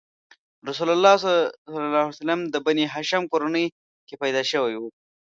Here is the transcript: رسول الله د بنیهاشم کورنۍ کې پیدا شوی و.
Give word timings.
رسول 0.69 0.89
الله 0.95 1.13
د 2.53 2.55
بنیهاشم 2.67 3.23
کورنۍ 3.31 3.65
کې 4.07 4.15
پیدا 4.21 4.41
شوی 4.51 4.75
و. 4.77 4.81